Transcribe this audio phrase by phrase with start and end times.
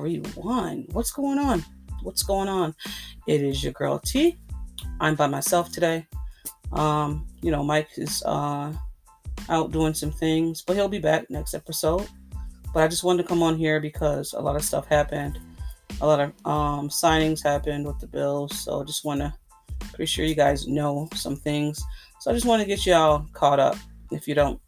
[0.00, 0.86] everyone?
[0.92, 1.62] What's going on?
[2.02, 2.74] What's going on?
[3.26, 4.38] It is your girl T.
[4.98, 6.06] I'm by myself today.
[6.72, 8.72] Um, you know, Mike is uh
[9.50, 12.08] out doing some things, but he'll be back next episode.
[12.72, 15.38] But I just wanted to come on here because a lot of stuff happened.
[16.00, 19.34] A lot of um signings happened with the Bills, so I just want to
[19.92, 21.84] pretty sure you guys know some things.
[22.20, 23.76] So I just want to get y'all caught up
[24.10, 24.58] if you don't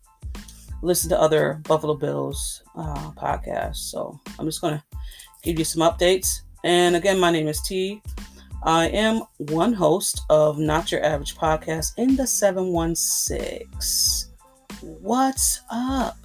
[0.83, 3.77] listen to other Buffalo Bills uh, podcasts.
[3.77, 4.91] So I'm just going to
[5.42, 6.40] give you some updates.
[6.64, 8.00] And again, my name is T.
[8.64, 13.68] I am one host of Not Your Average Podcast in the 716.
[14.80, 16.16] What's up?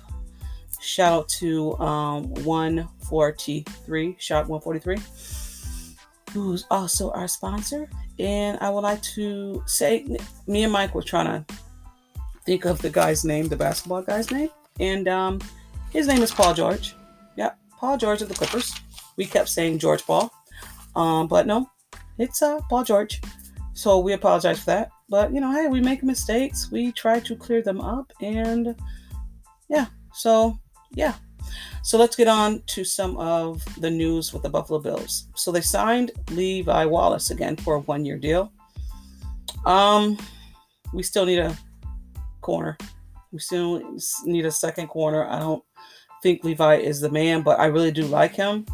[0.80, 4.98] Shout out to um, 143, Shot 143,
[6.32, 7.90] who's also our sponsor.
[8.20, 10.06] And I would like to say,
[10.46, 11.56] me and Mike were trying to
[12.46, 14.50] think of the guy's name, the basketball guy's name.
[14.80, 15.42] And um,
[15.92, 16.96] his name is Paul George.
[17.36, 18.74] Yeah, Paul George of the Clippers.
[19.18, 20.32] We kept saying George Paul.
[20.96, 21.70] Um, but no,
[22.18, 23.22] it's uh, Paul George.
[23.74, 24.90] So we apologize for that.
[25.10, 26.72] But you know, hey, we make mistakes.
[26.72, 28.12] We try to clear them up.
[28.22, 28.76] And
[29.70, 30.58] yeah, so
[30.92, 31.14] yeah.
[31.84, 35.30] So let's get on to some of the news with the Buffalo Bills.
[35.36, 38.52] So they signed Levi Wallace again for a one year deal.
[39.66, 40.18] Um,
[40.94, 41.56] we still need a
[42.42, 42.78] corner.
[43.32, 43.82] We still
[44.26, 45.28] need a second corner.
[45.28, 45.64] I don't
[46.24, 48.66] think Levi is the man, but I really do like him.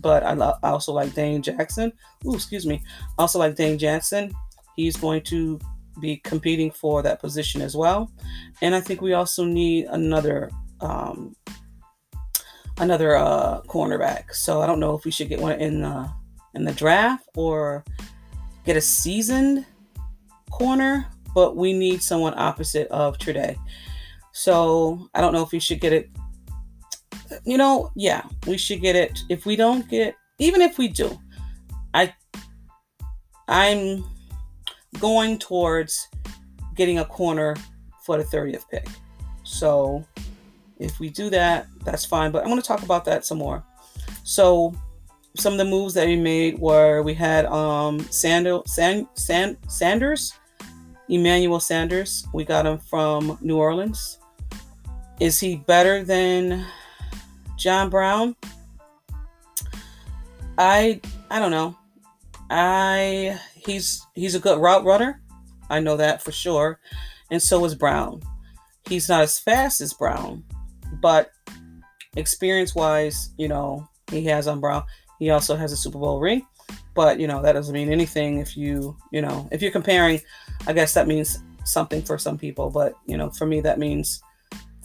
[0.00, 1.92] But I, lo- I also like Dane Jackson.
[2.26, 2.82] Ooh, excuse me.
[3.18, 4.32] Also like Dane Jackson.
[4.76, 5.58] He's going to
[6.00, 8.10] be competing for that position as well.
[8.62, 10.50] And I think we also need another
[10.80, 11.34] um,
[12.78, 14.32] another uh, cornerback.
[14.32, 16.08] So I don't know if we should get one in the
[16.54, 17.84] in the draft or
[18.64, 19.66] get a seasoned
[20.50, 21.06] corner
[21.38, 23.56] but we need someone opposite of Treday.
[24.32, 26.10] So I don't know if we should get it.
[27.44, 29.20] You know, yeah, we should get it.
[29.28, 31.18] If we don't get, even if we do,
[31.94, 32.14] I,
[33.48, 34.04] I'm
[34.98, 36.08] going towards
[36.74, 37.56] getting a corner
[38.04, 38.86] for the 30th pick.
[39.44, 40.04] So
[40.78, 42.30] if we do that, that's fine.
[42.30, 43.64] But I'm going to talk about that some more.
[44.24, 44.74] So
[45.36, 50.32] some of the moves that we made were we had um Sandal, Sand, Sand, Sanders
[51.08, 52.26] Emmanuel Sanders.
[52.32, 54.18] We got him from New Orleans.
[55.20, 56.64] Is he better than
[57.58, 58.36] John Brown?
[60.56, 61.76] I I don't know.
[62.50, 65.20] I he's he's a good route runner.
[65.68, 66.80] I know that for sure.
[67.30, 68.22] And so is Brown.
[68.88, 70.44] He's not as fast as Brown,
[71.02, 71.30] but
[72.16, 74.84] experience wise, you know, he has on Brown.
[75.18, 76.46] He also has a Super Bowl ring.
[76.94, 80.20] But, you know, that doesn't mean anything if you, you know, if you're comparing,
[80.66, 82.70] I guess that means something for some people.
[82.70, 84.22] But, you know, for me, that means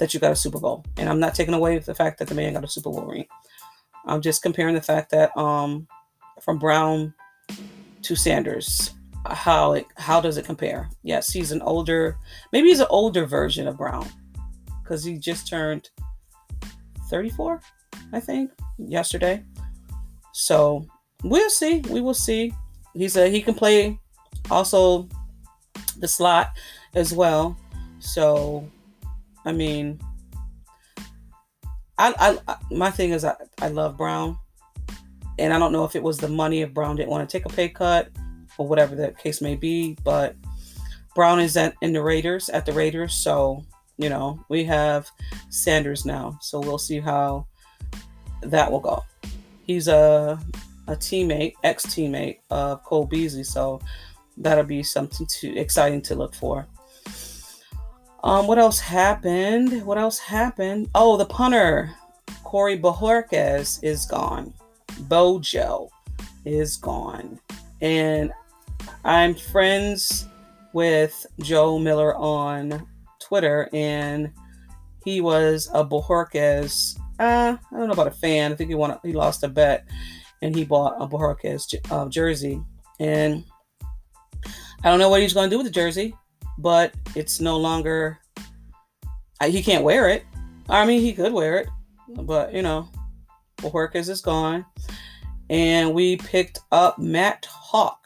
[0.04, 0.84] that you got a Super Bowl.
[0.98, 3.26] And I'm not taking away the fact that the man got a Super Bowl ring.
[4.06, 5.88] I'm just comparing the fact that um,
[6.42, 7.14] from Brown
[8.02, 8.92] to Sanders,
[9.26, 10.90] how it how does it compare?
[11.04, 12.18] Yes, he's an older,
[12.52, 14.06] maybe he's an older version of Brown
[14.82, 15.90] because he just turned
[17.10, 17.62] 34,
[18.12, 19.42] I think, yesterday.
[20.34, 20.86] So
[21.24, 21.80] we'll see.
[21.90, 22.54] We will see.
[22.94, 23.98] He said he can play
[24.52, 25.08] also
[25.98, 26.52] the slot
[26.94, 27.58] as well.
[28.00, 28.70] So,
[29.46, 30.00] I mean,
[31.98, 34.38] I, I my thing is I, I love Brown,
[35.40, 37.46] and I don't know if it was the money if Brown didn't want to take
[37.46, 38.10] a pay cut
[38.58, 40.36] or whatever the case may be, but
[41.16, 43.64] Brown is at in the Raiders at the Raiders, so
[43.98, 45.10] you know we have
[45.50, 47.46] Sanders now, so we'll see how
[48.42, 49.04] that will go.
[49.66, 50.40] He's a
[50.88, 53.44] a teammate, ex teammate of Cole Beasley.
[53.44, 53.80] So
[54.38, 56.68] that'll be something to exciting to look for.
[58.24, 59.86] Um, what else happened?
[59.86, 60.90] What else happened?
[60.96, 61.94] Oh, the punter,
[62.44, 64.54] Corey Bojorquez, is gone.
[65.02, 65.90] Bojo
[66.46, 67.40] is gone.
[67.82, 68.32] And
[69.04, 70.28] I'm friends
[70.72, 72.88] with Joe Miller on
[73.20, 74.32] Twitter, and
[75.04, 76.98] he was a Bojorquez.
[77.20, 78.54] Uh, I don't know about a fan.
[78.54, 78.98] I think he won.
[79.04, 79.86] He lost a bet
[80.42, 82.62] and he bought a Bojorquez uh, jersey.
[83.00, 83.44] And
[84.84, 86.16] I don't know what he's going to do with the jersey,
[86.58, 88.20] but it's no longer,
[89.46, 90.26] he can't wear it.
[90.70, 91.68] I mean, he could wear it,
[92.08, 92.90] but you know,
[93.58, 94.66] Bojorquez is gone.
[95.50, 97.98] And we picked up Matt Haack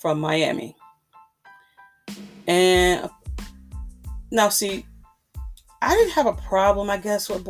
[0.00, 0.76] from Miami.
[2.46, 3.08] And
[4.30, 4.84] now, see,
[5.82, 7.46] I didn't have a problem, I guess, with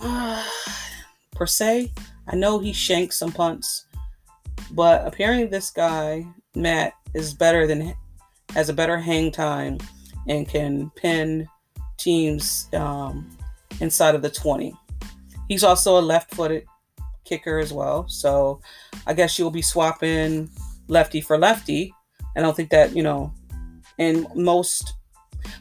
[0.00, 0.44] uh,
[1.32, 1.92] per se.
[2.28, 3.86] I know he shanks some punts,
[4.72, 7.94] but apparently this guy Matt is better than
[8.54, 9.78] has a better hang time
[10.28, 11.48] and can pin
[11.96, 13.36] teams um,
[13.80, 14.74] inside of the 20.
[15.48, 16.64] He's also a left-footed
[17.24, 18.60] kicker as well, so
[19.06, 20.50] I guess you'll be swapping
[20.88, 21.92] lefty for lefty.
[22.36, 23.32] I don't think that you know,
[23.98, 24.92] in most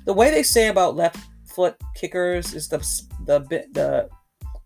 [0.03, 2.79] the way they say about left foot kickers is the
[3.25, 3.39] the
[3.71, 4.09] the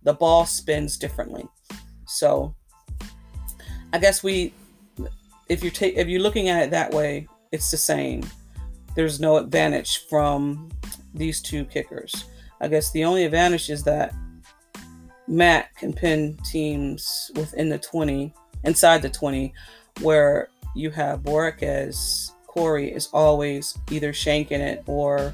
[0.03, 1.45] the ball spins differently.
[2.07, 2.55] So
[3.93, 4.53] I guess we
[5.49, 8.23] if you take if you're looking at it that way, it's the same.
[8.95, 10.69] There's no advantage from
[11.13, 12.25] these two kickers.
[12.61, 14.13] I guess the only advantage is that
[15.27, 19.53] Matt can pin teams within the 20, inside the 20,
[20.01, 25.33] where you have Bojorquez Corey is always either shanking it or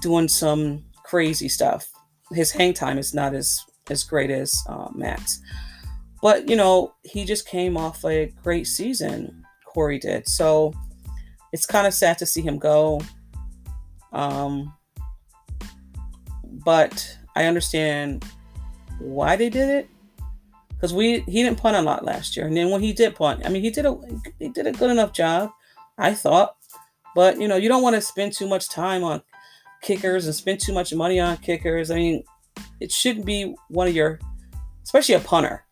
[0.00, 1.88] doing some crazy stuff.
[2.32, 5.40] His hang time is not as as great as uh, Matt's.
[6.22, 10.28] But, you know, he just came off a great season, Corey did.
[10.28, 10.72] So
[11.52, 13.00] it's kind of sad to see him go.
[14.12, 14.72] Um,
[16.64, 18.24] but I understand
[18.98, 19.88] why they did it
[20.70, 23.42] because we he didn't punt a lot last year, and then when he did punt,
[23.44, 23.96] I mean he did a
[24.38, 25.50] he did a good enough job,
[25.98, 26.56] I thought.
[27.14, 29.22] But you know you don't want to spend too much time on
[29.82, 31.90] kickers and spend too much money on kickers.
[31.90, 32.24] I mean,
[32.80, 34.18] it shouldn't be one of your,
[34.82, 35.65] especially a punter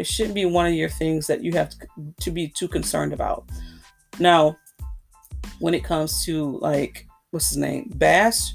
[0.00, 1.86] it shouldn't be one of your things that you have to,
[2.20, 3.48] to be too concerned about.
[4.18, 4.56] Now,
[5.58, 8.54] when it comes to like what's his name, Bass,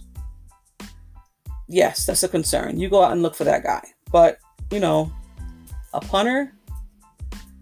[1.67, 2.79] yes, that's a concern.
[2.79, 3.83] You go out and look for that guy.
[4.11, 4.39] But
[4.71, 5.11] you know,
[5.93, 6.53] a punter,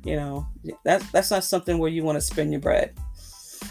[0.03, 0.47] you know,
[0.83, 2.94] that's that's not something where you want to spend your bread.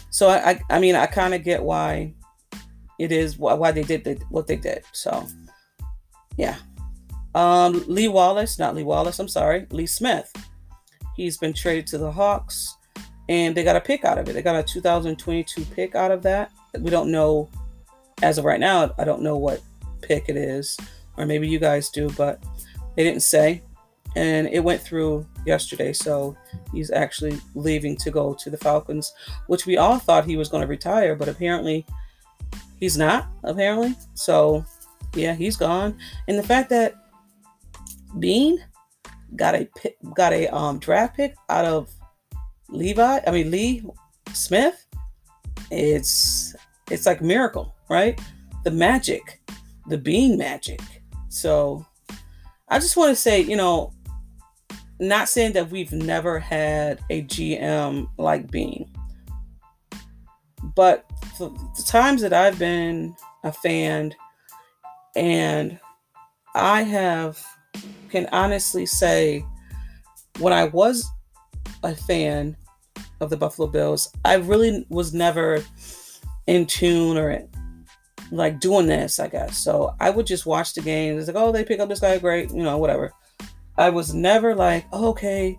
[0.09, 2.13] So I, I, I mean, I kind of get why
[2.99, 4.83] it is why they did what they did.
[4.91, 5.27] So
[6.37, 6.57] yeah.
[7.35, 10.31] Um, Lee Wallace, not Lee Wallace, I'm sorry, Lee Smith.
[11.15, 12.77] He's been traded to the Hawks
[13.29, 14.33] and they got a pick out of it.
[14.33, 16.51] They got a 2022 pick out of that.
[16.77, 17.49] We don't know
[18.21, 19.61] as of right now, I don't know what
[20.01, 20.77] pick it is,
[21.17, 22.43] or maybe you guys do, but
[22.95, 23.61] they didn't say.
[24.15, 26.37] And it went through yesterday, so
[26.71, 29.11] he's actually leaving to go to the Falcons,
[29.47, 31.85] which we all thought he was going to retire, but apparently
[32.79, 33.95] he's not, apparently.
[34.13, 34.63] So
[35.15, 35.97] yeah, he's gone.
[36.27, 37.02] And the fact that
[38.19, 38.63] Beane
[39.35, 39.67] got a
[40.13, 41.89] got a um, draft pick out of
[42.69, 43.19] Levi.
[43.25, 43.83] I mean Lee
[44.33, 44.85] Smith.
[45.71, 46.55] It's
[46.91, 48.19] it's like miracle, right?
[48.63, 49.41] The magic,
[49.87, 50.81] the Beane magic.
[51.29, 51.85] So
[52.69, 53.91] I just want to say, you know,
[54.99, 58.91] not saying that we've never had a GM like Beane,
[60.75, 61.05] but
[61.39, 61.51] the
[61.87, 64.13] times that I've been a fan
[65.15, 65.79] and
[66.55, 67.43] I have
[68.13, 69.43] can honestly say
[70.37, 71.03] when I was
[71.81, 72.55] a fan
[73.21, 75.63] of the Buffalo Bills, I really was never
[76.45, 77.43] in tune or
[78.31, 79.57] like doing this, I guess.
[79.57, 81.17] So I would just watch the games.
[81.17, 83.11] It's like, oh, they pick up this guy, great, you know, whatever.
[83.79, 85.57] I was never like, oh, okay,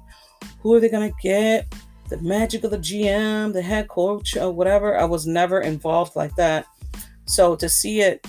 [0.61, 1.67] who are they gonna get?
[2.09, 4.97] The magic of the GM, the head coach, or whatever.
[4.97, 6.67] I was never involved like that.
[7.25, 8.25] So to see it,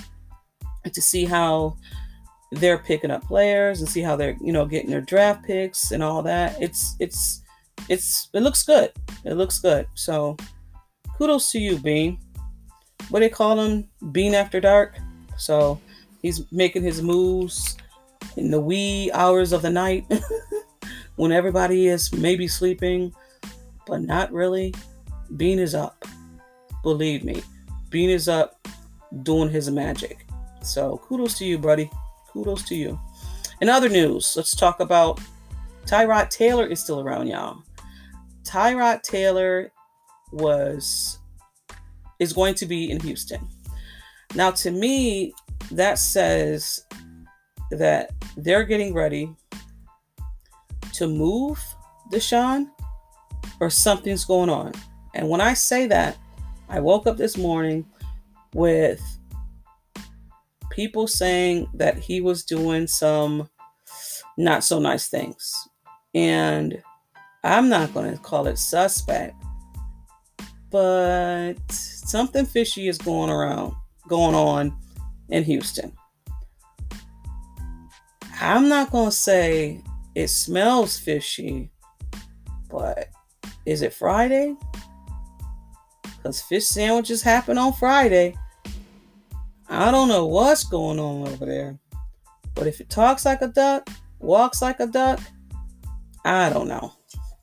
[0.91, 1.77] to see how
[2.51, 6.03] they're picking up players and see how they're you know getting their draft picks and
[6.03, 6.55] all that.
[6.61, 7.41] It's it's
[7.89, 8.91] it's it looks good.
[9.23, 9.87] It looks good.
[9.93, 10.37] So
[11.17, 12.19] kudos to you beane
[13.09, 13.87] what do they call him?
[14.11, 14.97] Beane after dark.
[15.37, 15.79] So
[16.21, 17.77] he's making his moves
[18.37, 20.05] in the wee hours of the night
[21.15, 23.13] when everybody is maybe sleeping
[23.85, 24.73] but not really.
[25.37, 26.05] Beane is up.
[26.83, 27.43] Believe me
[27.89, 28.67] Beane is up
[29.23, 30.25] doing his magic.
[30.61, 31.89] So kudos to you buddy
[32.35, 32.99] kudos to you.
[33.61, 35.21] In other news, let's talk about
[35.85, 37.63] Tyrod Taylor is still around, y'all.
[38.43, 39.71] Tyrod Taylor
[40.33, 41.19] was
[42.19, 43.47] is going to be in Houston.
[44.35, 45.33] Now, to me,
[45.71, 46.85] that says
[47.71, 49.33] that they're getting ready
[50.93, 51.63] to move
[52.11, 52.69] Deshaun
[53.61, 54.73] or something's going on.
[55.13, 56.17] And when I say that,
[56.67, 57.85] I woke up this morning
[58.53, 59.01] with
[60.75, 63.49] people saying that he was doing some
[64.37, 65.53] not so nice things.
[66.13, 66.81] And
[67.45, 69.35] I'm not going to call it suspect,
[70.69, 73.73] but something fishy is going around,
[74.09, 74.77] going on
[75.29, 75.93] in Houston.
[78.41, 79.81] I'm not going to say
[80.13, 81.71] it smells fishy,
[82.69, 83.07] but
[83.65, 84.55] is it Friday?
[86.03, 88.35] Because fish sandwiches happen on Friday.
[89.67, 91.79] I don't know what's going on over there.
[92.53, 95.19] But if it talks like a duck, walks like a duck,
[96.23, 96.93] I don't know.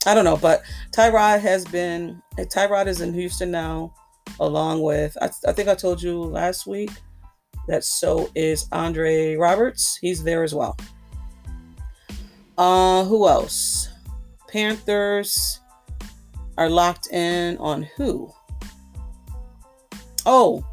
[0.06, 0.36] I don't know.
[0.36, 3.94] But Tyrod has been, Tyrod is in Houston now,
[4.40, 6.90] along with, I, I think I told you last week
[7.68, 9.98] that so is Andre Roberts.
[10.00, 10.76] He's there as well.
[12.58, 13.88] Uh, who else?
[14.48, 15.60] Panthers
[16.58, 18.32] are locked in on who?
[20.26, 20.64] Oh,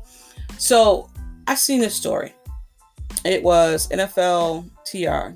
[0.58, 1.10] so
[1.50, 2.36] I seen this story.
[3.25, 5.36] It was NFL TR.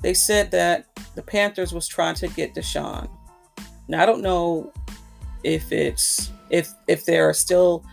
[0.00, 0.86] They said that
[1.16, 3.10] the Panthers was trying to get Deshaun.
[3.86, 4.72] Now I don't know
[5.42, 7.84] if it's if if they're still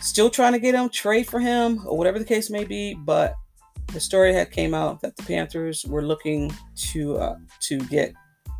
[0.00, 2.94] still trying to get him, trade for him, or whatever the case may be.
[2.94, 3.34] But
[3.92, 6.52] the story had came out that the Panthers were looking
[6.92, 8.14] to uh, to get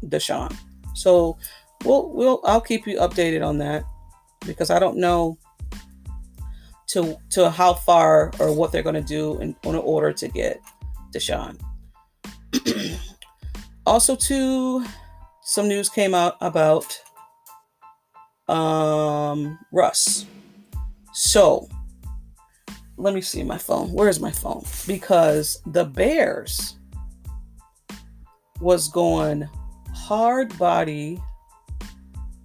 [0.06, 0.52] Deshaun.
[0.96, 1.38] So
[1.84, 3.84] we'll we'll I'll keep you updated on that
[4.44, 5.38] because I don't know
[6.92, 10.60] to to how far or what they're going to do in, in order to get
[11.14, 11.58] Deshaun.
[13.86, 14.84] also, too,
[15.42, 16.98] some news came out about
[18.48, 20.26] um, Russ.
[21.12, 21.68] So,
[22.96, 23.92] let me see my phone.
[23.92, 24.64] Where's my phone?
[24.86, 26.76] Because the Bears
[28.60, 29.48] was going
[29.94, 31.20] hard body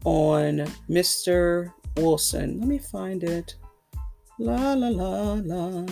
[0.04, 1.72] on Mr.
[1.98, 2.60] Wilson.
[2.60, 3.56] Let me find it.
[4.40, 5.86] La la la la.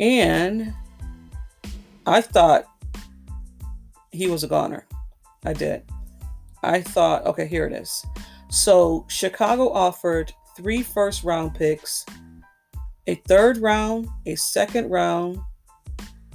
[0.00, 0.72] And
[2.06, 2.64] I thought
[4.10, 4.86] he was a goner.
[5.44, 5.82] I did.
[6.62, 8.04] I thought, okay, here it is.
[8.48, 12.06] So Chicago offered three first round picks,
[13.06, 15.38] a third round, a second round.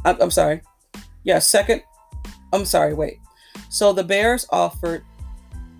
[0.05, 0.62] I'm, I'm sorry.
[1.24, 1.83] Yeah, second.
[2.53, 3.19] I'm sorry, wait.
[3.69, 5.03] So the Bears offered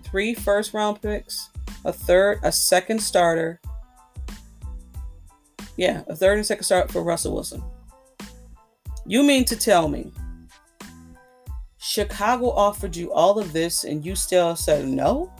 [0.04, 1.50] three first round picks,
[1.84, 3.60] a third, a second starter.
[5.78, 7.62] Yeah, a third and second start for Russell Wilson.
[9.06, 10.12] You mean to tell me
[11.78, 15.32] Chicago offered you all of this and you still said no?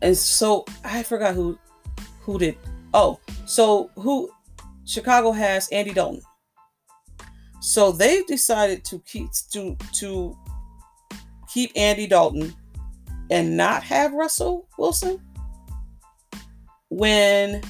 [0.00, 1.58] And so I forgot who
[2.20, 2.56] who did
[2.94, 4.30] oh, so who
[4.84, 6.22] Chicago has Andy Dalton.
[7.60, 10.38] So they've decided to keep to to
[11.52, 12.54] keep Andy Dalton
[13.28, 15.20] and not have Russell Wilson
[16.92, 17.62] when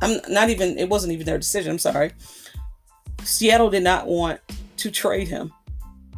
[0.00, 2.12] I'm not even it wasn't even their decision, I'm sorry.
[3.24, 4.40] Seattle did not want
[4.76, 5.52] to trade him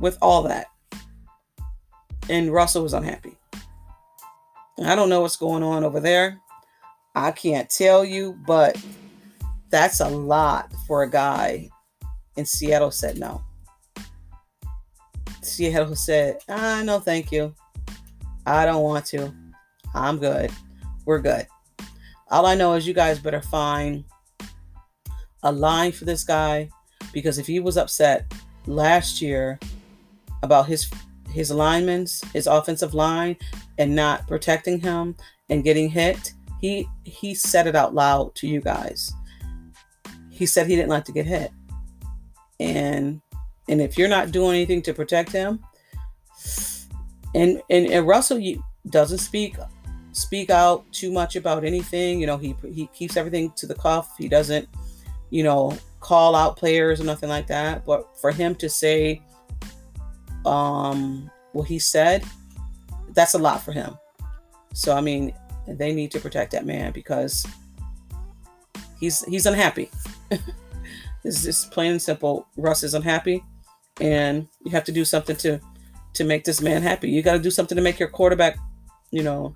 [0.00, 0.66] with all that.
[2.28, 3.36] And Russell was unhappy.
[4.84, 6.38] I don't know what's going on over there.
[7.14, 8.76] I can't tell you, but
[9.70, 11.70] that's a lot for a guy.
[12.36, 13.42] And Seattle said no.
[15.42, 17.54] Seattle said, ah, no, thank you.
[18.46, 19.32] I don't want to.
[19.94, 20.52] I'm good.
[21.08, 21.46] We're good.
[22.30, 24.04] All I know is you guys better find
[25.42, 26.68] a line for this guy
[27.14, 28.30] because if he was upset
[28.66, 29.58] last year
[30.42, 30.90] about his
[31.30, 33.38] his linemen's his offensive line
[33.78, 35.16] and not protecting him
[35.48, 39.10] and getting hit, he he said it out loud to you guys.
[40.28, 41.50] He said he didn't like to get hit.
[42.60, 43.22] And
[43.66, 45.64] and if you're not doing anything to protect him,
[47.34, 48.42] and and, and Russell
[48.90, 49.56] doesn't speak
[50.18, 52.20] speak out too much about anything.
[52.20, 54.16] You know, he he keeps everything to the cuff.
[54.18, 54.68] He doesn't,
[55.30, 57.86] you know, call out players or nothing like that.
[57.86, 59.22] But for him to say
[60.44, 62.24] um what he said,
[63.10, 63.96] that's a lot for him.
[64.74, 65.32] So I mean,
[65.66, 67.46] they need to protect that man because
[68.98, 69.90] he's he's unhappy.
[71.22, 72.46] this is plain and simple.
[72.56, 73.44] Russ is unhappy,
[74.00, 75.60] and you have to do something to
[76.14, 77.08] to make this man happy.
[77.08, 78.58] You got to do something to make your quarterback,
[79.12, 79.54] you know,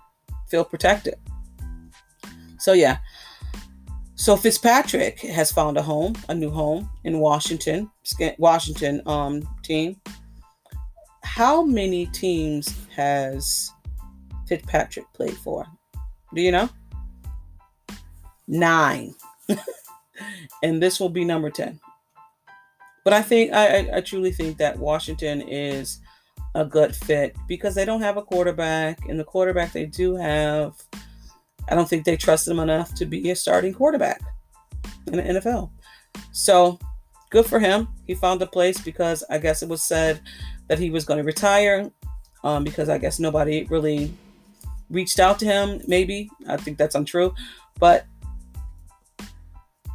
[0.53, 1.15] feel protected.
[2.59, 2.99] So yeah.
[4.15, 7.91] So Fitzpatrick has found a home, a new home in Washington,
[8.39, 9.97] Washington um, team.
[11.25, 13.73] How many teams has
[14.47, 15.67] Fitzpatrick played for?
[16.35, 16.69] Do you know?
[18.47, 19.15] Nine.
[20.63, 21.81] and this will be number 10.
[23.05, 25.99] But I think, I, I, truly think that Washington is
[26.55, 29.07] a good fit because they don't have a quarterback.
[29.09, 30.75] And the quarterback they do have,
[31.69, 34.21] I don't think they trust him enough to be a starting quarterback
[35.07, 35.71] in the NFL.
[36.33, 36.79] So
[37.31, 37.89] good for him.
[38.07, 40.21] He found a place because I guess it was said
[40.69, 41.91] that he was going to retire
[42.45, 44.13] um, because I guess nobody really
[44.91, 45.81] reached out to him.
[45.89, 47.35] Maybe I think that's untrue,
[47.79, 48.07] but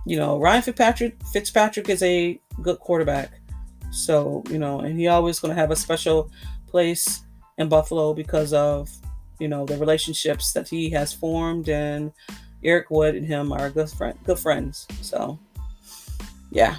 [0.05, 3.41] you know, Ryan Fitzpatrick Fitzpatrick is a good quarterback.
[3.91, 6.31] So, you know, and he always going to have a special
[6.67, 7.21] place
[7.57, 8.89] in Buffalo because of,
[9.39, 12.11] you know, the relationships that he has formed and
[12.63, 14.87] Eric Wood and him are good friend good friends.
[15.01, 15.39] So,
[16.51, 16.75] yeah.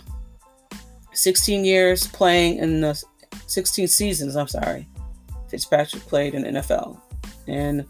[1.12, 3.03] 16 years playing in the
[3.47, 4.88] 16 seasons, I'm sorry.
[5.49, 7.00] Fitzpatrick played in NFL
[7.49, 7.85] and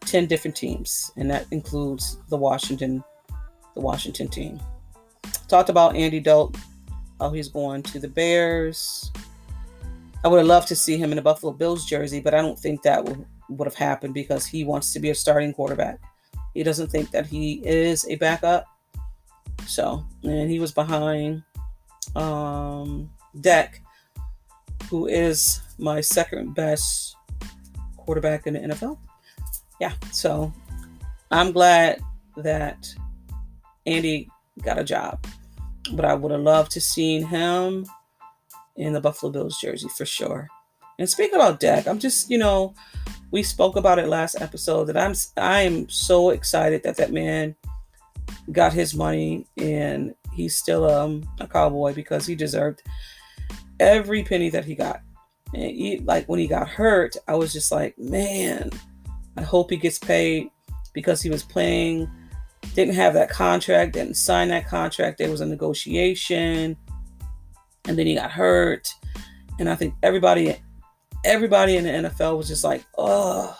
[0.00, 3.04] 10 different teams, and that includes the Washington
[3.74, 4.58] the Washington team.
[5.48, 6.60] Talked about Andy Dalton,
[7.20, 9.10] how he's going to the Bears.
[10.24, 12.58] I would have loved to see him in a Buffalo Bills jersey, but I don't
[12.58, 16.00] think that would, would have happened because he wants to be a starting quarterback.
[16.54, 18.66] He doesn't think that he is a backup.
[19.66, 21.42] So, and he was behind
[22.14, 23.82] um, Dak,
[24.88, 27.16] who is my second best
[27.96, 28.98] quarterback in the NFL.
[29.80, 30.52] Yeah, so
[31.30, 32.00] I'm glad
[32.36, 32.88] that
[33.84, 34.28] Andy
[34.62, 35.24] got a job.
[35.92, 37.86] But I would have loved to seen him
[38.76, 40.48] in the Buffalo Bills jersey for sure.
[40.98, 42.74] And speaking about Dak, I'm just, you know,
[43.30, 47.54] we spoke about it last episode that I'm I'm so excited that that man
[48.52, 52.82] got his money and he's still um, a cowboy because he deserved
[53.80, 55.02] every penny that he got.
[55.54, 58.70] And he, like when he got hurt, I was just like, man,
[59.36, 60.50] I hope he gets paid
[60.92, 62.10] because he was playing
[62.74, 65.18] didn't have that contract, didn't sign that contract.
[65.18, 66.76] There was a negotiation,
[67.86, 68.88] and then he got hurt.
[69.58, 70.56] And I think everybody,
[71.24, 73.56] everybody in the NFL was just like, oh,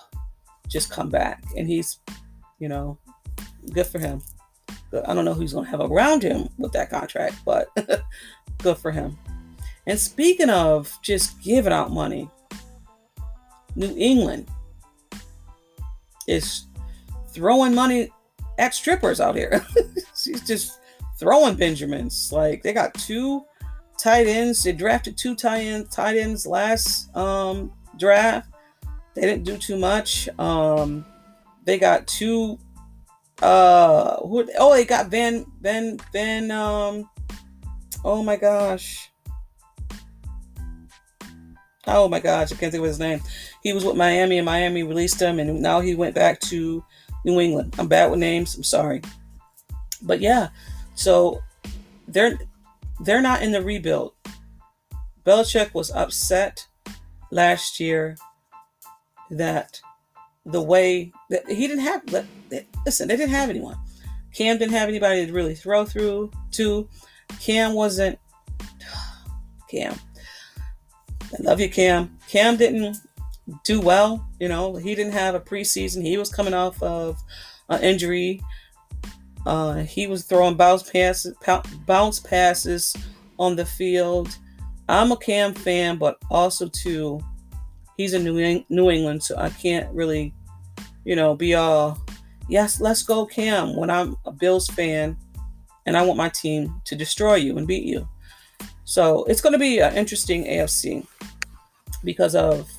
[0.68, 1.42] just come back.
[1.56, 2.00] And he's,
[2.58, 2.98] you know,
[3.72, 4.22] good for him.
[5.06, 7.68] I don't know who's going to have around him with that contract, but
[8.58, 9.18] good for him.
[9.86, 12.30] And speaking of just giving out money,
[13.74, 14.48] New England
[16.26, 16.66] is
[17.28, 18.10] throwing money
[18.58, 19.64] ex strippers out here.
[20.16, 20.80] She's just
[21.18, 22.30] throwing Benjamins.
[22.32, 23.44] Like they got two
[23.98, 24.62] tight ends.
[24.62, 28.50] They drafted two tight, end, tight ends last um, draft.
[29.14, 30.28] They didn't do too much.
[30.38, 31.04] Um,
[31.64, 32.58] they got two.
[33.42, 36.50] Uh, who, oh, they got Van Van Van.
[36.50, 37.08] Um,
[38.04, 39.10] oh my gosh.
[41.88, 43.20] Oh my gosh, I can't think of his name.
[43.62, 46.84] He was with Miami, and Miami released him, and now he went back to
[47.26, 47.74] New England.
[47.76, 48.54] I'm bad with names.
[48.54, 49.02] I'm sorry.
[50.00, 50.48] But yeah,
[50.94, 51.42] so
[52.06, 52.38] they're
[53.00, 54.12] they're not in the rebuild.
[55.26, 56.66] Belichick was upset
[57.32, 58.16] last year
[59.30, 59.80] that
[60.46, 62.02] the way that he didn't have
[62.86, 63.76] listen, they didn't have anyone.
[64.32, 66.88] Cam didn't have anybody to really throw through to.
[67.40, 68.18] Cam wasn't
[69.70, 69.96] Cam.
[71.22, 72.16] I love you, Cam.
[72.28, 72.98] Cam didn't
[73.64, 74.26] do well.
[74.40, 76.02] You know, he didn't have a preseason.
[76.02, 77.22] He was coming off of
[77.68, 78.42] an injury.
[79.44, 81.34] Uh, he was throwing bounce passes,
[81.86, 82.96] bounce passes
[83.38, 84.36] on the field.
[84.88, 87.20] I'm a Cam fan, but also too,
[87.96, 90.34] he's in New, New England, so I can't really,
[91.04, 91.98] you know, be all
[92.48, 95.16] yes, let's go Cam when I'm a Bills fan
[95.86, 98.08] and I want my team to destroy you and beat you.
[98.84, 101.06] So it's going to be an interesting AFC
[102.04, 102.70] because of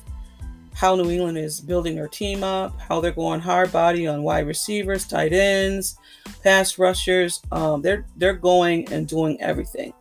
[0.78, 4.46] how New England is building their team up, how they're going hard body on wide
[4.46, 5.98] receivers, tight ends,
[6.44, 7.42] pass rushers.
[7.50, 9.92] Um, they're they're going and doing everything.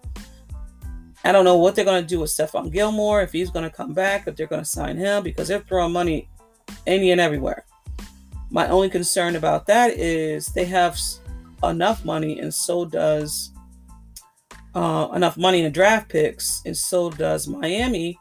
[1.23, 3.75] I don't know what they're going to do with Stephon Gilmore if he's going to
[3.75, 6.29] come back, if they're going to sign him because they're throwing money
[6.85, 7.65] any and everywhere.
[8.51, 10.99] My only concern about that is they have
[11.63, 13.51] enough money, and so does
[14.75, 18.19] uh, enough money in draft picks, and so does Miami.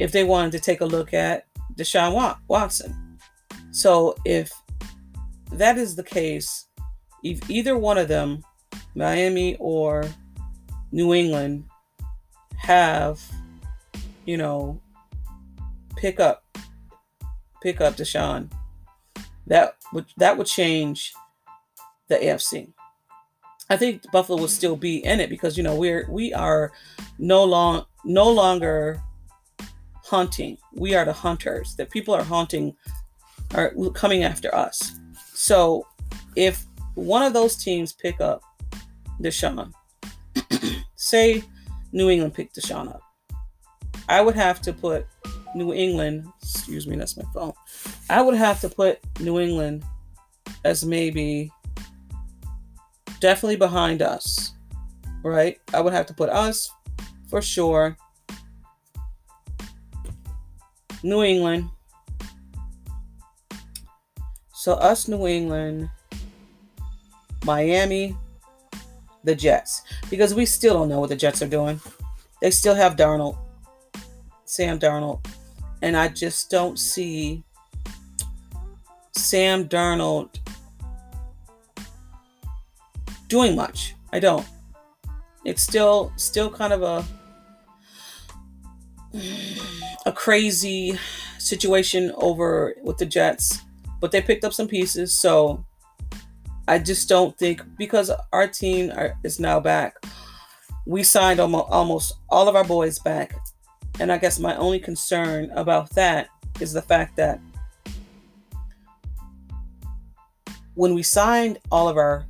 [0.00, 3.18] If they wanted to take a look at Deshaun Watson.
[3.70, 4.52] So if
[5.52, 6.66] that is the case,
[7.22, 8.42] if either one of them,
[8.94, 10.04] Miami or
[10.92, 11.64] New England,
[12.56, 13.20] have,
[14.24, 14.80] you know,
[15.96, 16.44] pick up,
[17.62, 18.50] pick up Deshaun,
[19.46, 21.12] that would that would change
[22.08, 22.72] the AFC.
[23.70, 26.72] I think Buffalo will still be in it because you know we're we are
[27.18, 29.02] no long no longer
[30.04, 30.58] hunting.
[30.72, 31.74] We are the hunters.
[31.76, 32.76] That people are hunting,
[33.54, 34.92] are coming after us.
[35.32, 35.86] So
[36.36, 36.64] if
[36.94, 38.42] one of those teams pick up
[39.20, 39.72] Deshaun,
[40.94, 41.42] say
[41.92, 43.02] New England picked Deshaun up,
[44.08, 45.06] I would have to put
[45.54, 47.52] New England, excuse me, that's my phone.
[48.10, 49.84] I would have to put New England
[50.64, 51.50] as maybe
[53.20, 54.52] definitely behind us,
[55.22, 55.58] right?
[55.72, 56.70] I would have to put us
[57.28, 57.96] for sure
[61.04, 61.68] New England.
[64.54, 65.90] So us New England,
[67.44, 68.16] Miami,
[69.22, 71.78] the Jets because we still don't know what the Jets are doing.
[72.40, 73.36] They still have Darnold,
[74.46, 75.26] Sam Darnold,
[75.82, 77.44] and I just don't see
[79.14, 80.38] Sam Darnold
[83.28, 83.94] doing much.
[84.10, 84.46] I don't.
[85.44, 87.04] It's still still kind of a
[90.06, 90.98] a crazy
[91.38, 93.62] situation over with the Jets,
[94.00, 95.64] but they picked up some pieces, so
[96.68, 99.96] I just don't think because our team are, is now back.
[100.86, 103.34] We signed almost, almost all of our boys back,
[103.98, 106.28] and I guess my only concern about that
[106.60, 107.40] is the fact that
[110.74, 112.26] when we signed all of our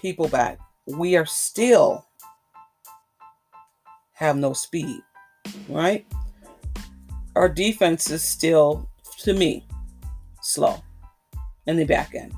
[0.00, 2.06] people back, we are still
[4.12, 5.00] have no speed,
[5.68, 6.06] right?
[7.36, 8.88] Our defense is still,
[9.18, 9.66] to me,
[10.42, 10.82] slow
[11.66, 12.34] in the back end.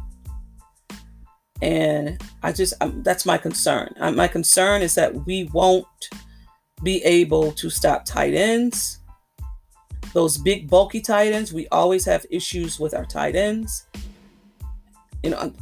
[1.62, 3.94] And I just, um, that's my concern.
[4.00, 5.86] Uh, my concern is that we won't
[6.82, 8.98] be able to stop tight ends.
[10.12, 13.86] Those big, bulky tight ends, we always have issues with our tight ends.
[15.22, 15.52] You know,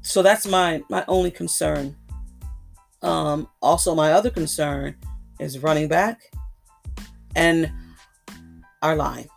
[0.00, 1.94] so that's my my only concern.
[3.02, 4.96] Um, also, my other concern
[5.38, 6.32] is running back
[7.36, 7.70] and
[8.82, 9.28] our line.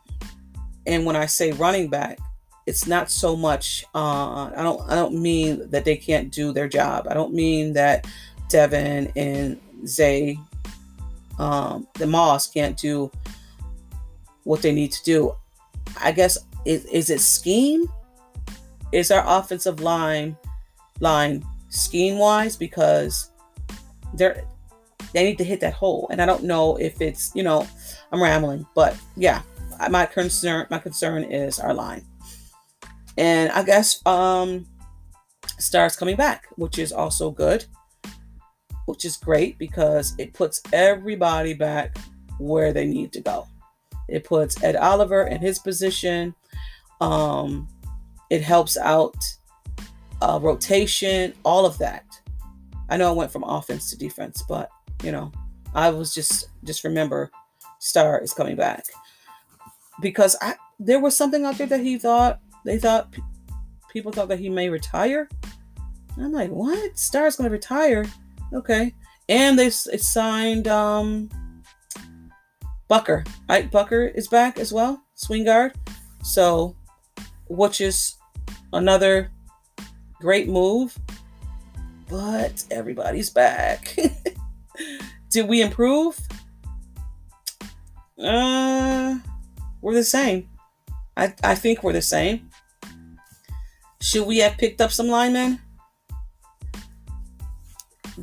[0.87, 2.19] And when I say running back,
[2.65, 3.85] it's not so much.
[3.93, 4.81] Uh, I don't.
[4.89, 7.07] I don't mean that they can't do their job.
[7.09, 8.07] I don't mean that
[8.49, 10.39] Devin and Zay,
[11.37, 13.11] um, the Moss can't do
[14.43, 15.35] what they need to do.
[16.01, 17.89] I guess is, is it scheme?
[18.91, 20.35] Is our offensive line
[21.01, 23.31] line scheme wise because
[24.13, 24.43] they're
[25.15, 26.07] they need to hit that hole.
[26.11, 27.65] And I don't know if it's, you know,
[28.11, 29.41] I'm rambling, but yeah,
[29.89, 32.05] my concern my concern is our line.
[33.17, 34.65] And I guess um
[35.57, 37.65] Stars coming back, which is also good.
[38.85, 41.97] Which is great because it puts everybody back
[42.39, 43.47] where they need to go.
[44.07, 46.35] It puts Ed Oliver in his position.
[47.01, 47.67] Um,
[48.29, 49.15] it helps out
[50.21, 52.05] uh, rotation, all of that.
[52.89, 54.69] I know I went from offense to defense, but
[55.03, 55.31] you know,
[55.73, 57.31] I was just just remember
[57.79, 58.83] Star is coming back
[60.01, 63.13] because I there was something out there that he thought they thought
[63.91, 65.29] people thought that he may retire.
[66.17, 66.97] I'm like, what?
[66.97, 68.05] Star's to retire?
[68.53, 68.93] Okay,
[69.29, 71.29] and they signed um
[72.87, 73.23] Bucker.
[73.49, 75.73] Ike Boettger is back as well, swing guard.
[76.23, 76.75] So,
[77.47, 78.15] which is
[78.73, 79.31] another
[80.19, 80.97] great move,
[82.09, 83.95] but everybody's back.
[85.29, 86.19] Did we improve?
[88.17, 89.17] Uh,
[89.81, 90.49] we're the same.
[91.17, 92.49] I, I think we're the same.
[94.01, 95.59] Should we have picked up some linemen?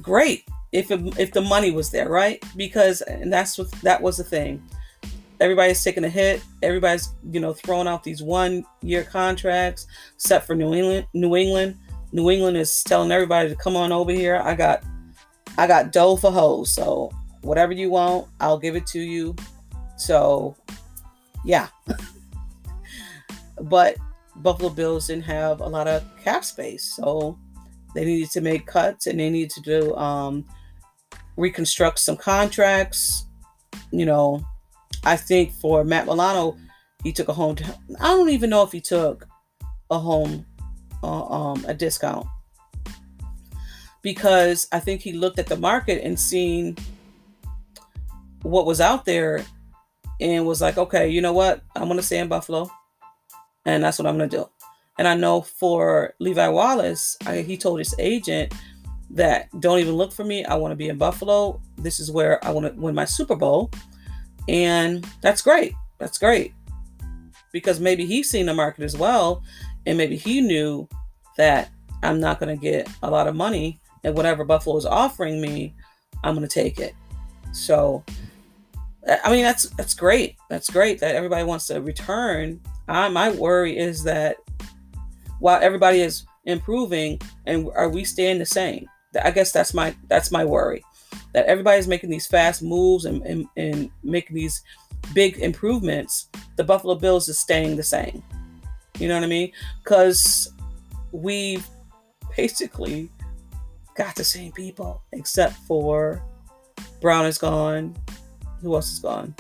[0.01, 2.43] Great, if it, if the money was there, right?
[2.57, 4.63] Because and that's what that was the thing.
[5.41, 6.43] Everybody's taking a hit.
[6.63, 11.07] Everybody's you know throwing out these one year contracts, except for New England.
[11.15, 11.77] New England,
[12.13, 14.41] New England is telling everybody to come on over here.
[14.43, 14.83] I got
[15.59, 16.73] I got dough for hoes.
[16.73, 17.11] So
[17.43, 19.35] whatever you want, I'll give it to you.
[20.05, 20.57] So
[21.45, 21.69] yeah.
[23.63, 23.97] but
[24.37, 26.95] Buffalo Bills didn't have a lot of cap space.
[26.97, 27.39] So
[27.95, 30.45] they needed to make cuts and they needed to do um,
[31.37, 33.27] reconstruct some contracts.
[33.91, 34.45] You know,
[35.05, 36.57] I think for Matt Milano,
[37.03, 37.57] he took a home.
[38.01, 39.27] I don't even know if he took
[39.91, 40.47] a home,
[41.03, 42.27] uh, um, a discount
[44.03, 46.77] because I think he looked at the market and seen
[48.43, 49.45] what was out there
[50.23, 51.63] and was like, okay, you know what?
[51.75, 52.71] I'm going to stay in Buffalo.
[53.67, 54.49] And that's what I'm going to do.
[54.99, 58.55] And I know for Levi Wallace, I, he told his agent
[59.11, 60.45] that don't even look for me.
[60.45, 61.61] I want to be in Buffalo.
[61.77, 63.71] This is where I want to win my Super Bowl.
[64.49, 65.75] And that's great.
[65.99, 66.55] That's great.
[67.53, 69.43] Because maybe he's seen the market as well.
[69.87, 70.89] And maybe he knew
[71.37, 71.71] that
[72.03, 75.75] I'm not going to get a lot of money and whatever Buffalo is offering me,
[76.23, 76.95] I'm going to take it.
[77.53, 78.05] So,
[79.25, 80.37] I mean, that's that's great.
[80.49, 82.61] That's great that everybody wants to return.
[82.89, 84.37] I, my worry is that
[85.41, 88.89] while everybody is improving, and are we staying the same?
[89.23, 90.85] I guess that's my that's my worry.
[91.35, 94.63] That everybody's making these fast moves and, and, and making these
[95.15, 96.29] big improvements.
[96.57, 98.23] The Buffalo Bills is staying the same.
[98.99, 99.53] You know what I mean?
[99.83, 100.53] Because
[101.11, 101.63] we
[102.37, 103.11] basically
[103.97, 106.23] got the same people, except for
[107.01, 107.97] Brown is gone.
[108.63, 109.35] Who else is gone?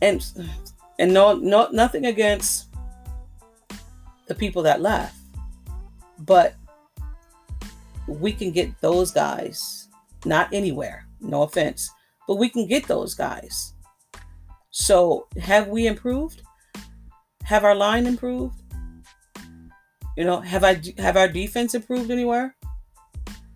[0.00, 0.24] And
[0.98, 2.68] and no, no, nothing against
[4.26, 5.16] the people that left,
[6.18, 6.54] but
[8.06, 9.88] we can get those guys,
[10.24, 11.90] not anywhere, no offense,
[12.28, 13.74] but we can get those guys.
[14.70, 16.42] So, have we improved?
[17.44, 18.56] Have our line improved?
[20.16, 22.54] You know, have I have our defense improved anywhere?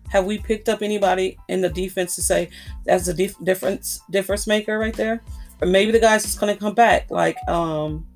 [0.09, 2.49] Have we picked up anybody in the defense to say
[2.85, 5.21] that's a dif- difference difference maker right there?
[5.61, 8.07] Or maybe the guys going to come back, like um,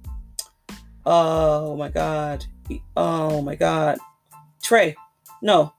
[1.06, 2.46] oh my god,
[2.96, 3.98] oh my god,
[4.64, 4.96] Trey,
[5.42, 5.74] no,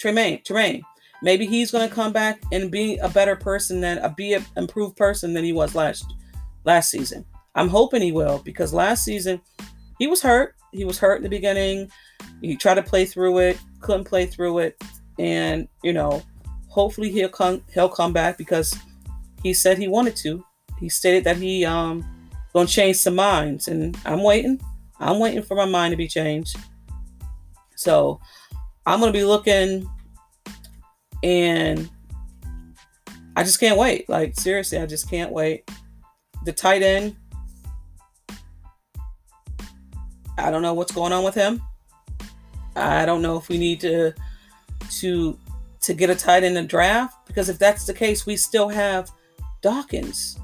[0.00, 0.82] Tremaine, Tremaine.
[1.22, 4.44] Maybe he's going to come back and be a better person than a be an
[4.56, 6.04] improved person than he was last
[6.64, 7.24] last season.
[7.54, 9.40] I'm hoping he will because last season
[9.98, 10.54] he was hurt.
[10.72, 11.90] He was hurt in the beginning.
[12.42, 14.82] He tried to play through it, couldn't play through it,
[15.18, 16.22] and you know,
[16.68, 18.76] hopefully he'll come he'll come back because
[19.42, 20.44] he said he wanted to.
[20.78, 22.04] He stated that he um
[22.52, 24.60] gonna change some minds, and I'm waiting.
[24.98, 26.56] I'm waiting for my mind to be changed.
[27.76, 28.20] So
[28.84, 29.88] I'm gonna be looking,
[31.22, 31.88] and
[33.36, 34.08] I just can't wait.
[34.08, 35.70] Like seriously, I just can't wait.
[36.44, 37.16] The tight end.
[40.38, 41.62] I don't know what's going on with him.
[42.74, 44.12] I don't know if we need to
[44.90, 45.38] to
[45.82, 48.68] to get a tight end in the draft because if that's the case, we still
[48.68, 49.10] have
[49.62, 50.38] Dawkins,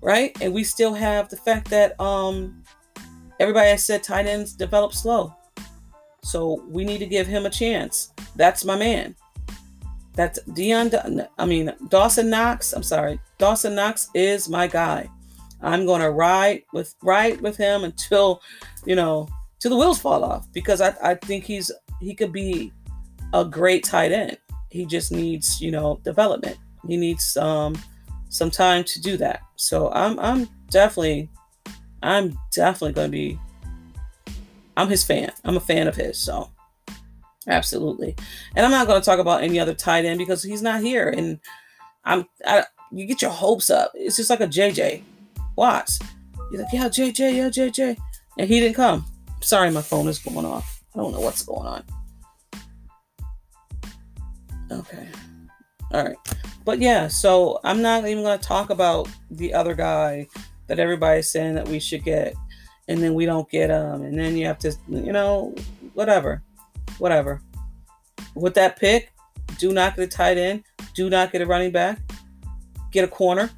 [0.00, 0.36] right?
[0.40, 2.62] And we still have the fact that um
[3.40, 5.34] everybody has said tight ends develop slow.
[6.22, 8.12] So we need to give him a chance.
[8.36, 9.14] That's my man.
[10.14, 10.90] That's Dion.
[11.38, 12.72] I mean Dawson Knox.
[12.72, 15.08] I'm sorry, Dawson Knox is my guy.
[15.60, 18.42] I'm going to ride with ride with him until
[18.84, 21.70] you know till the wheels fall off because I, I think he's
[22.00, 22.72] he could be
[23.32, 24.38] a great tight end.
[24.70, 26.58] He just needs, you know, development.
[26.86, 27.76] He needs um
[28.28, 29.40] some time to do that.
[29.56, 31.28] So I'm I'm definitely
[32.02, 33.38] I'm definitely going to be
[34.76, 35.32] I'm his fan.
[35.44, 36.18] I'm a fan of his.
[36.18, 36.50] So
[37.46, 38.14] absolutely.
[38.54, 41.08] And I'm not going to talk about any other tight end because he's not here
[41.08, 41.40] and
[42.04, 43.92] I'm I, you get your hopes up.
[43.94, 45.02] It's just like a JJ
[45.56, 45.98] Watts.
[46.50, 47.96] You're like, yeah, JJ, yeah, JJ.
[48.38, 49.04] And he didn't come.
[49.40, 50.82] Sorry, my phone is going off.
[50.94, 51.84] I don't know what's going on.
[54.70, 55.08] Okay.
[55.92, 56.16] All right.
[56.64, 60.28] But yeah, so I'm not even going to talk about the other guy
[60.66, 62.34] that everybody's saying that we should get,
[62.88, 65.54] and then we don't get him, and then you have to, you know,
[65.94, 66.42] whatever,
[66.98, 67.40] whatever.
[68.34, 69.10] With that pick,
[69.58, 72.00] do not get a tight end, do not get a running back,
[72.92, 73.50] get a corner,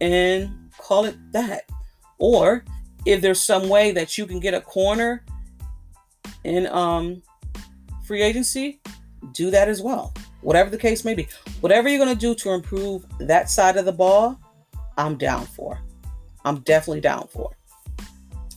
[0.00, 1.68] and call it that.
[2.18, 2.64] Or
[3.06, 5.24] if there's some way that you can get a corner
[6.42, 7.22] in um
[8.04, 8.80] free agency,
[9.32, 10.12] do that as well.
[10.42, 11.28] Whatever the case may be.
[11.60, 14.38] Whatever you're going to do to improve that side of the ball,
[14.96, 15.80] I'm down for.
[16.44, 17.50] I'm definitely down for.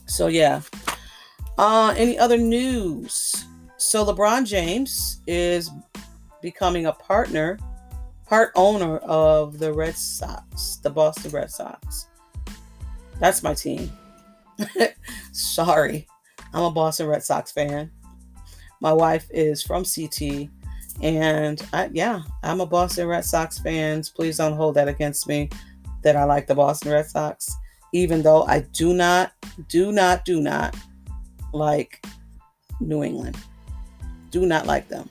[0.06, 0.62] So yeah.
[1.58, 3.44] Uh any other news?
[3.76, 5.70] So LeBron James is
[6.42, 7.58] becoming a partner,
[8.26, 12.08] part owner of the Red Sox, the Boston Red Sox.
[13.20, 13.90] That's my team.
[15.32, 16.06] Sorry.
[16.52, 17.90] I'm a Boston Red Sox fan.
[18.80, 20.50] My wife is from CT,
[21.02, 24.02] and I, yeah, I'm a Boston Red Sox fan.
[24.14, 25.50] Please don't hold that against me
[26.02, 27.54] that I like the Boston Red Sox,
[27.92, 29.32] even though I do not,
[29.68, 30.76] do not, do not
[31.52, 32.04] like
[32.80, 33.36] New England.
[34.30, 35.08] Do not like them.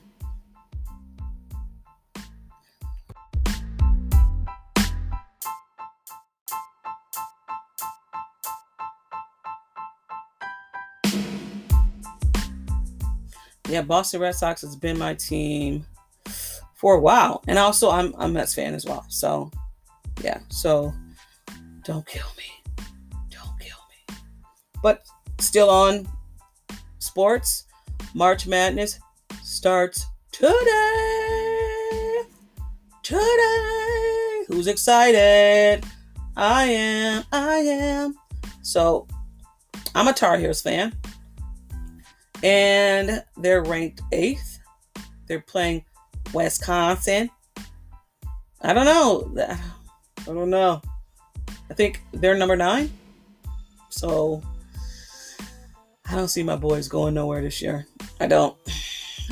[13.68, 15.86] Yeah, Boston Red Sox has been my team
[16.74, 19.06] for a while, and also I'm a Mets fan as well.
[19.08, 19.50] So,
[20.22, 20.92] yeah, so
[21.84, 22.44] don't kill me,
[23.30, 24.16] don't kill me.
[24.82, 25.06] But
[25.38, 26.06] still on
[26.98, 27.64] sports,
[28.14, 28.98] March Madness
[29.42, 32.20] starts today.
[33.02, 35.84] Today, who's excited?
[36.36, 37.24] I am.
[37.32, 38.14] I am.
[38.62, 39.06] So,
[39.94, 40.92] I'm a Tar Heels fan
[42.44, 44.60] and they're ranked eighth.
[45.26, 45.84] They're playing
[46.34, 47.30] Wisconsin.
[48.60, 49.34] I don't know.
[50.20, 50.82] I don't know.
[51.70, 52.92] I think they're number nine.
[53.88, 54.42] So
[56.06, 57.86] I don't see my boys going nowhere this year.
[58.20, 58.56] I don't.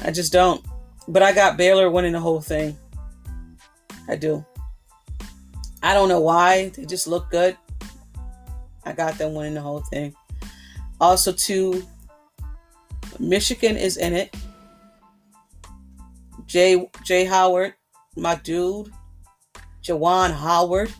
[0.02, 0.64] I just don't.
[1.06, 2.78] But I got Baylor winning the whole thing.
[4.08, 4.44] I do.
[5.82, 6.70] I don't know why.
[6.70, 7.58] They just look good.
[8.84, 10.14] I got them winning the whole thing.
[11.00, 11.86] Also, too,
[13.22, 14.34] Michigan is in it.
[16.46, 17.74] Jay Jay Howard,
[18.16, 18.92] my dude,
[19.82, 20.92] Juwan Howard,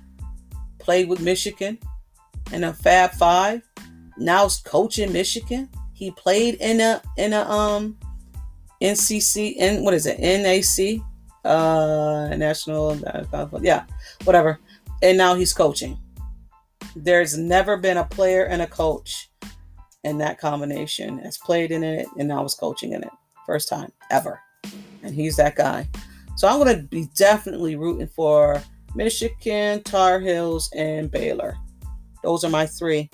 [0.79, 1.79] played with Michigan
[2.53, 3.63] in a Fab Five.
[4.17, 5.69] Now he's coaching Michigan.
[5.93, 7.99] He played in a in a um
[8.81, 10.19] NCC, N, what is it?
[10.19, 11.01] NAC,
[11.45, 12.97] uh, National,
[13.63, 13.85] yeah,
[14.25, 14.59] whatever.
[15.03, 15.99] And now he's coaching.
[16.95, 19.32] There's never been a player and a coach
[20.05, 23.11] in that combination has played in it and now was coaching in it.
[23.47, 24.41] First time ever.
[25.03, 25.89] And he's that guy.
[26.37, 28.63] So I'm going to be definitely rooting for
[28.95, 31.57] Michigan, Tar Heels, and Baylor.
[32.23, 33.11] Those are my three.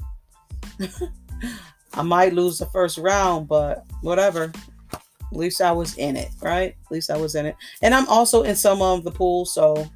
[1.94, 4.52] I might lose the first round, but whatever.
[4.92, 6.74] At least I was in it, right?
[6.84, 7.56] At least I was in it.
[7.82, 9.86] And I'm also in some of the pools, so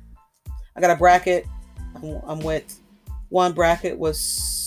[0.76, 1.46] I got a bracket.
[1.94, 2.80] I'm, I'm with
[3.28, 4.18] one bracket was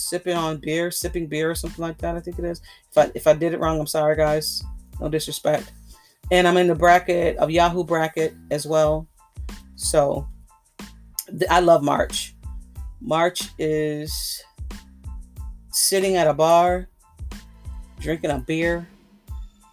[0.08, 2.16] sipping on beer, sipping beer or something like that.
[2.16, 2.60] I think it is.
[2.90, 4.62] If I if I did it wrong, I'm sorry, guys.
[5.00, 5.72] No disrespect.
[6.30, 9.06] And I'm in the bracket of Yahoo bracket as well.
[9.76, 10.26] So
[11.50, 12.34] I love March.
[13.00, 14.42] March is
[15.70, 16.88] sitting at a bar,
[18.00, 18.88] drinking a beer,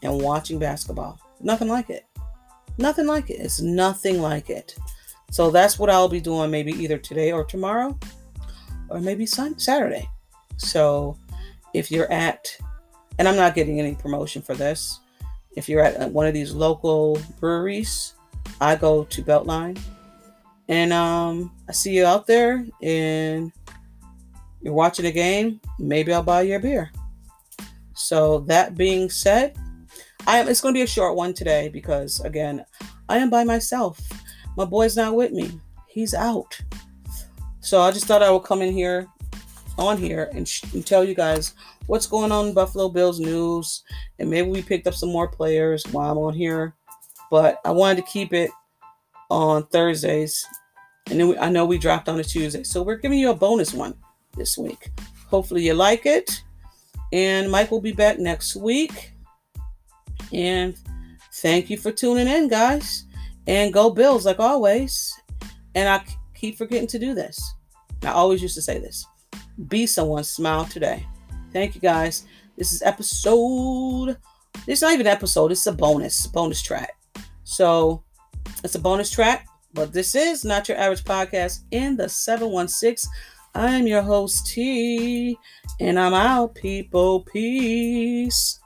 [0.01, 1.19] and watching basketball.
[1.39, 2.05] Nothing like it.
[2.77, 3.39] Nothing like it.
[3.39, 4.75] It's nothing like it.
[5.31, 7.97] So that's what I'll be doing maybe either today or tomorrow,
[8.89, 10.07] or maybe sun- Saturday.
[10.57, 11.17] So
[11.73, 12.55] if you're at,
[13.19, 14.99] and I'm not getting any promotion for this,
[15.55, 18.13] if you're at one of these local breweries,
[18.59, 19.79] I go to Beltline
[20.69, 23.51] and um, I see you out there and
[24.61, 26.91] you're watching a game, maybe I'll buy you a beer.
[27.93, 29.57] So that being said,
[30.25, 32.65] I am it's gonna be a short one today because again,
[33.09, 33.99] I am by myself.
[34.55, 35.59] My boy's not with me.
[35.87, 36.59] He's out.
[37.59, 39.07] So I just thought I would come in here
[39.77, 41.53] on here and, sh- and tell you guys
[41.87, 43.83] what's going on in Buffalo Bills news
[44.19, 46.75] and maybe we picked up some more players while I'm on here.
[47.31, 48.51] But I wanted to keep it
[49.29, 50.45] on Thursdays.
[51.09, 52.63] And then we, I know we dropped on a Tuesday.
[52.63, 53.95] So we're giving you a bonus one
[54.37, 54.91] this week.
[55.27, 56.43] Hopefully you like it.
[57.11, 59.11] And Mike will be back next week.
[60.31, 60.77] And
[61.35, 63.05] thank you for tuning in, guys.
[63.47, 65.13] And go Bills, like always.
[65.75, 66.03] And I
[66.35, 67.53] keep forgetting to do this.
[68.03, 69.05] I always used to say this
[69.67, 71.05] be someone, smile today.
[71.51, 72.25] Thank you, guys.
[72.57, 74.17] This is episode.
[74.67, 75.51] Is not even episode.
[75.51, 76.95] It's a bonus, bonus track.
[77.43, 78.03] So
[78.63, 83.11] it's a bonus track, but this is not your average podcast in the 716.
[83.55, 85.37] I'm your host, T,
[85.79, 87.21] and I'm out, people.
[87.21, 88.59] Peace.